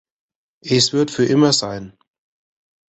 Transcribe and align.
Es 0.65 0.93
wird 0.93 1.11
für 1.11 1.25
immer 1.25 1.53
sein! 1.53 1.95